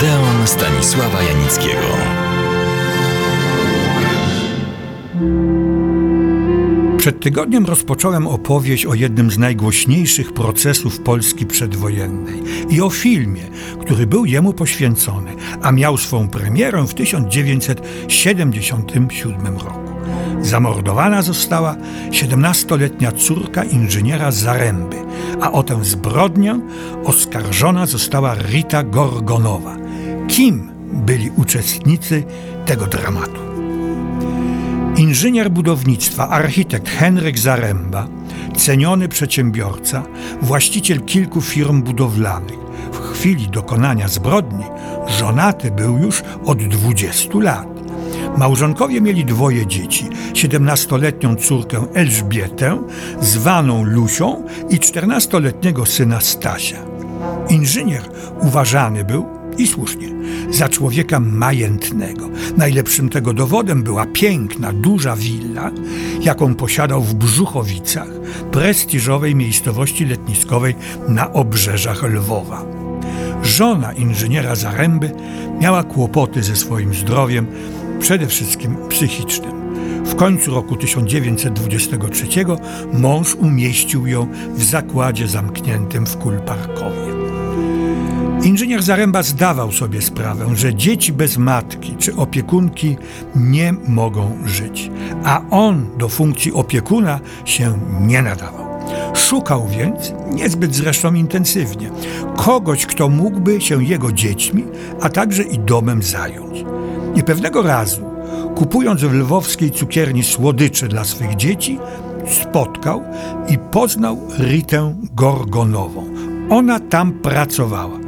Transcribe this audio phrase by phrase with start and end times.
[0.00, 1.86] Odeon Stanisława Janickiego.
[6.96, 13.42] Przed tygodniem rozpocząłem opowieść o jednym z najgłośniejszych procesów Polski przedwojennej i o filmie,
[13.80, 19.90] który był jemu poświęcony, a miał swą premierę w 1977 roku.
[20.42, 21.76] Zamordowana została
[22.10, 24.96] 17-letnia córka inżyniera Zaręby,
[25.40, 26.60] a o tę zbrodnię
[27.04, 29.89] oskarżona została Rita Gorgonowa.
[30.30, 32.24] Kim byli uczestnicy
[32.66, 33.40] tego dramatu?
[34.96, 38.08] Inżynier budownictwa, architekt Henryk Zaręba,
[38.56, 40.02] ceniony przedsiębiorca,
[40.42, 42.58] właściciel kilku firm budowlanych.
[42.92, 44.64] W chwili dokonania zbrodni
[45.06, 47.68] żonaty był już od 20 lat.
[48.38, 52.82] Małżonkowie mieli dwoje dzieci: 17-letnią córkę Elżbietę,
[53.20, 56.78] zwaną Lusią, i 14-letniego syna Stasia.
[57.48, 58.02] Inżynier
[58.40, 60.08] uważany był i słusznie,
[60.50, 62.28] za człowieka majętnego.
[62.56, 65.70] Najlepszym tego dowodem była piękna, duża willa,
[66.22, 68.08] jaką posiadał w Brzuchowicach,
[68.52, 70.74] prestiżowej miejscowości letniskowej
[71.08, 72.64] na obrzeżach Lwowa.
[73.42, 75.10] Żona inżyniera Zaręby
[75.60, 77.46] miała kłopoty ze swoim zdrowiem,
[78.00, 79.60] przede wszystkim psychicznym.
[80.04, 82.26] W końcu roku 1923
[82.92, 87.19] mąż umieścił ją w zakładzie zamkniętym w Kulparkowie.
[88.44, 92.96] Inżynier Zaręba zdawał sobie sprawę, że dzieci bez matki czy opiekunki
[93.34, 94.90] nie mogą żyć,
[95.24, 98.66] a on do funkcji opiekuna się nie nadawał.
[99.14, 101.90] Szukał więc, niezbyt zresztą intensywnie,
[102.36, 104.64] kogoś, kto mógłby się jego dziećmi,
[105.00, 106.64] a także i domem zająć.
[107.14, 108.04] I pewnego razu,
[108.56, 111.78] kupując w lwowskiej cukierni słodycze dla swych dzieci,
[112.42, 113.02] spotkał
[113.48, 116.04] i poznał Ritę Gorgonową.
[116.50, 117.99] Ona tam pracowała.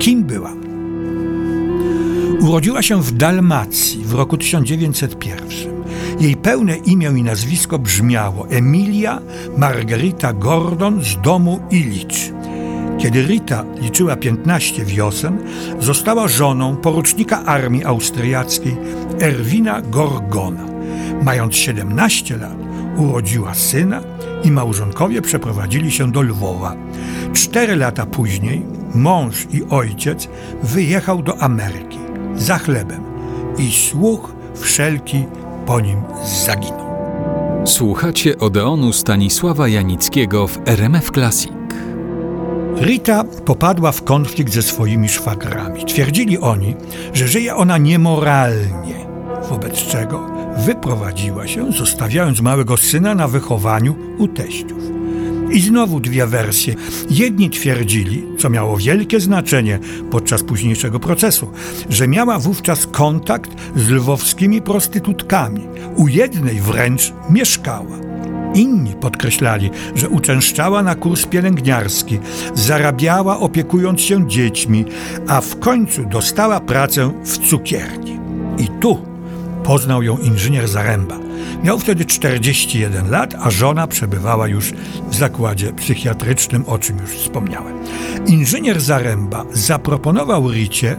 [0.00, 0.52] Kim była?
[2.40, 5.40] Urodziła się w Dalmacji w roku 1901.
[6.20, 9.20] Jej pełne imię i nazwisko brzmiało Emilia
[9.56, 12.32] Margarita Gordon z domu Ilicz.
[12.98, 15.38] Kiedy Rita liczyła 15 wiosen,
[15.80, 18.76] została żoną porucznika armii austriackiej
[19.20, 20.64] Erwina Gorgona.
[21.22, 22.56] Mając 17 lat,
[22.96, 24.02] urodziła syna
[24.44, 26.74] i małżonkowie przeprowadzili się do Lwowa.
[27.32, 28.62] Cztery lata później
[28.94, 30.28] mąż i ojciec
[30.62, 31.98] wyjechał do Ameryki
[32.34, 33.02] za chlebem
[33.58, 35.24] i słuch wszelki
[35.66, 36.02] po nim
[36.46, 36.90] zaginął.
[37.64, 41.52] Słuchacie Odeonu Stanisława Janickiego w RMF Classic.
[42.80, 45.84] Rita popadła w konflikt ze swoimi szwagrami.
[45.84, 46.76] Twierdzili oni,
[47.12, 49.09] że żyje ona niemoralnie,
[49.50, 50.30] wobec czego
[50.66, 54.78] wyprowadziła się, zostawiając małego syna na wychowaniu u teściów.
[55.52, 56.74] I znowu dwie wersje.
[57.10, 59.78] Jedni twierdzili, co miało wielkie znaczenie
[60.10, 61.50] podczas późniejszego procesu,
[61.88, 65.66] że miała wówczas kontakt z lwowskimi prostytutkami.
[65.96, 67.96] U jednej wręcz mieszkała.
[68.54, 72.18] Inni podkreślali, że uczęszczała na kurs pielęgniarski,
[72.54, 74.84] zarabiała opiekując się dziećmi,
[75.28, 78.20] a w końcu dostała pracę w cukierni.
[78.58, 79.09] I tu
[79.64, 81.18] poznał ją inżynier Zaręba.
[81.62, 84.72] Miał wtedy 41 lat, a żona przebywała już
[85.10, 87.78] w zakładzie psychiatrycznym, o czym już wspomniałem.
[88.26, 90.96] Inżynier Zaręba zaproponował Ricie,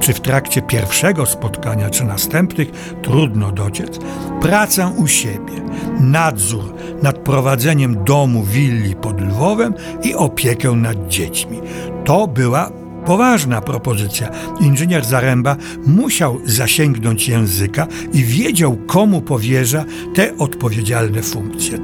[0.00, 2.70] czy w trakcie pierwszego spotkania, czy następnych,
[3.02, 3.98] trudno dociec,
[4.40, 5.52] pracę u siebie,
[6.00, 11.60] nadzór nad prowadzeniem domu willi pod Lwowem i opiekę nad dziećmi.
[12.04, 12.70] To była
[13.06, 14.30] Poważna propozycja.
[14.60, 21.78] Inżynier Zaręba musiał zasięgnąć języka i wiedział, komu powierza te odpowiedzialne funkcje.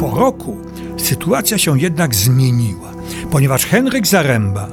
[0.00, 0.56] Po roku
[0.96, 2.92] sytuacja się jednak zmieniła,
[3.30, 4.68] ponieważ Henryk Zaręba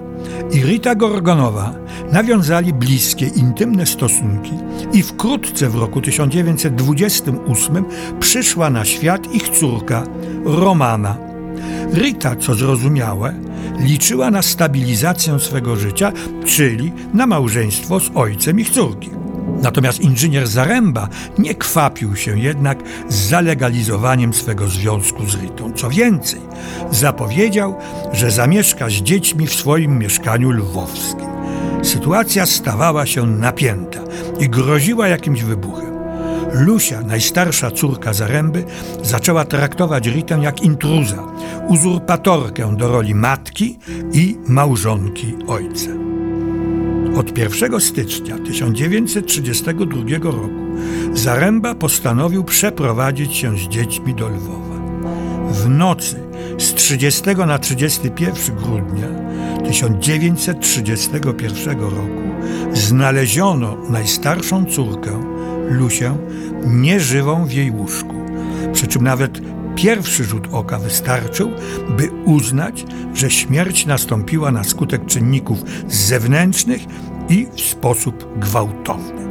[0.51, 1.73] i Rita Gorgonowa
[2.11, 4.51] nawiązali bliskie, intymne stosunki
[4.93, 7.85] i wkrótce w roku 1928
[8.19, 10.03] przyszła na świat ich córka
[10.45, 11.34] Romana.
[11.93, 13.33] Rita, co zrozumiałe,
[13.79, 16.11] liczyła na stabilizację swego życia,
[16.45, 19.09] czyli na małżeństwo z ojcem ich córki.
[19.61, 21.07] Natomiast inżynier Zaręba
[21.37, 22.79] nie kwapił się jednak
[23.09, 25.73] z zalegalizowaniem swego związku z Ritą.
[25.73, 26.41] Co więcej,
[26.91, 27.75] zapowiedział,
[28.13, 31.27] że zamieszka z dziećmi w swoim mieszkaniu lwowskim.
[31.83, 33.99] Sytuacja stawała się napięta
[34.39, 35.94] i groziła jakimś wybuchem.
[36.53, 38.63] Lusia, najstarsza córka Zaręby,
[39.03, 41.23] zaczęła traktować Ritę jak intruza,
[41.67, 43.79] uzurpatorkę do roli matki
[44.13, 45.89] i małżonki ojca.
[47.15, 50.49] Od 1 stycznia 1932 roku
[51.13, 54.75] Zaręba postanowił przeprowadzić się z dziećmi do Lwowa.
[55.51, 56.15] W nocy
[56.57, 59.07] z 30 na 31 grudnia
[59.67, 62.25] 1931 roku
[62.73, 65.23] znaleziono najstarszą córkę,
[65.69, 66.17] Lusię,
[66.67, 68.15] nieżywą w jej łóżku.
[68.73, 69.41] Przy czym nawet
[69.75, 71.51] pierwszy rzut oka wystarczył,
[71.89, 76.81] by uznać, że śmierć nastąpiła na skutek czynników zewnętrznych
[77.29, 79.25] i w sposób gwałtowny.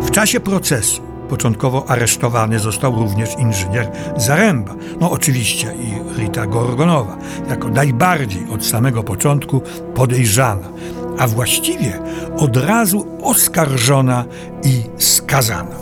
[0.00, 7.16] W czasie procesu początkowo aresztowany został również inżynier Zaręba, no oczywiście i Rita Gorgonowa,
[7.48, 9.62] jako najbardziej od samego początku
[9.94, 10.68] podejrzana,
[11.20, 12.00] a właściwie
[12.36, 14.24] od razu oskarżona
[14.64, 15.76] i skazana.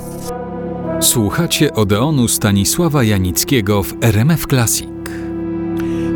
[1.00, 4.88] Słuchacie Odeonu Stanisława Janickiego w RMF Classic.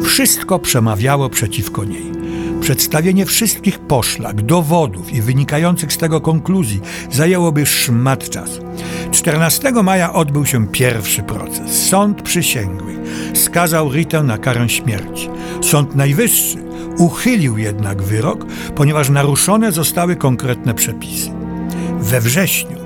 [0.02, 2.12] Wszystko przemawiało przeciwko niej.
[2.60, 6.80] Przedstawienie wszystkich poszlak, dowodów i wynikających z tego konkluzji
[7.10, 8.62] zajęłoby szmat czasu.
[9.10, 11.88] 14 maja odbył się pierwszy proces.
[11.88, 12.98] Sąd przysięgłych
[13.34, 15.28] skazał Ritę na karę śmierci.
[15.60, 16.71] Sąd Najwyższy
[17.02, 21.30] uchylił jednak wyrok, ponieważ naruszone zostały konkretne przepisy.
[22.00, 22.76] We wrześniu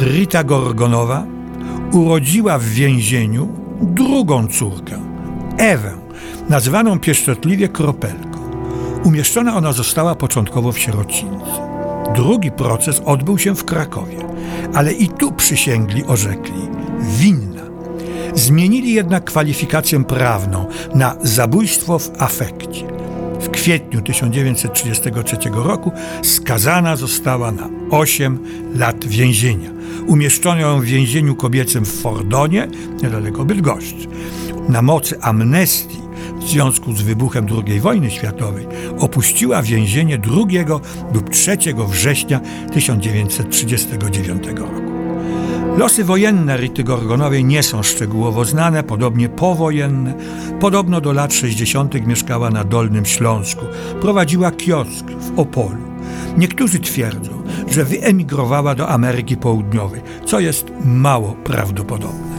[0.00, 1.26] Rita Gorgonowa
[1.92, 3.48] urodziła w więzieniu
[3.80, 4.98] drugą córkę,
[5.58, 5.92] Ewę,
[6.48, 8.38] nazywaną pieszczotliwie Kropelką.
[9.04, 11.60] Umieszczona ona została początkowo w sierocińcu.
[12.14, 14.16] Drugi proces odbył się w Krakowie,
[14.74, 16.68] ale i tu przysięgli orzekli
[17.00, 17.62] winna.
[18.34, 22.97] Zmienili jednak kwalifikację prawną na zabójstwo w afekcie.
[23.62, 28.38] Kwietniu 1933 roku skazana została na 8
[28.74, 29.70] lat więzienia.
[30.06, 32.68] Umieszczono ją w więzieniu kobiecym w Fordonie,
[33.02, 34.08] niedaleko Bydgoszczy.
[34.68, 36.00] Na mocy amnestii
[36.40, 38.66] w związku z wybuchem II wojny światowej
[38.98, 40.36] opuściła więzienie 2
[41.14, 41.56] lub 3
[41.88, 42.40] września
[42.72, 44.97] 1939 roku.
[45.78, 50.14] Losy wojenne Rity Gorgonowej nie są szczegółowo znane, podobnie powojenne.
[50.60, 52.06] Podobno do lat 60.
[52.06, 53.64] mieszkała na Dolnym Śląsku.
[54.00, 55.78] Prowadziła kiosk w Opolu.
[56.38, 57.30] Niektórzy twierdzą,
[57.70, 62.38] że wyemigrowała do Ameryki Południowej, co jest mało prawdopodobne.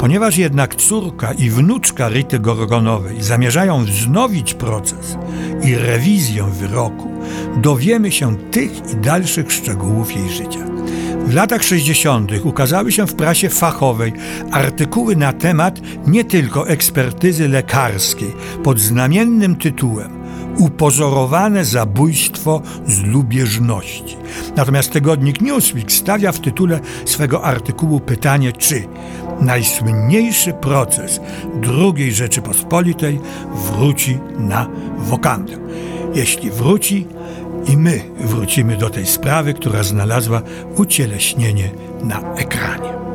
[0.00, 5.16] Ponieważ jednak córka i wnuczka Rity Gorgonowej zamierzają wznowić proces
[5.64, 7.10] i rewizję wyroku,
[7.56, 10.72] dowiemy się tych i dalszych szczegółów jej życia.
[11.26, 12.32] W latach 60.
[12.44, 14.12] ukazały się w prasie fachowej
[14.50, 18.34] artykuły na temat nie tylko ekspertyzy lekarskiej
[18.64, 20.22] pod znamiennym tytułem
[20.58, 24.16] Upozorowane zabójstwo z lubieżności.
[24.56, 28.88] Natomiast tygodnik Newsweek stawia w tytule swego artykułu pytanie, czy
[29.40, 31.20] najsłynniejszy proces
[31.64, 33.20] II Rzeczypospolitej
[33.54, 34.66] wróci na
[34.98, 35.52] wokandę.
[36.14, 37.06] Jeśli wróci,
[37.66, 40.42] i my wrócimy do tej sprawy, która znalazła
[40.76, 41.70] ucieleśnienie
[42.02, 43.11] na ekranie.